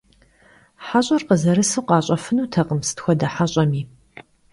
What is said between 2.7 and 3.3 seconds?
sıt xuede